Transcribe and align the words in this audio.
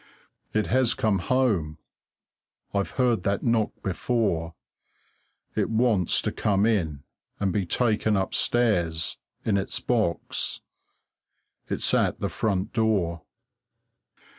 It 0.51 0.65
has 0.65 0.95
come 0.95 1.19
home. 1.19 1.77
I've 2.73 2.89
heard 2.97 3.21
that 3.21 3.43
knock 3.43 3.69
before. 3.83 4.55
It 5.55 5.69
wants 5.69 6.23
to 6.23 6.31
come 6.31 6.65
in 6.65 7.03
and 7.39 7.53
be 7.53 7.67
taken 7.67 8.17
upstairs, 8.17 9.19
in 9.45 9.57
its 9.57 9.79
box. 9.79 10.61
It's 11.69 11.93
at 11.93 12.19
the 12.19 12.29
front 12.29 12.73
door. 12.73 13.21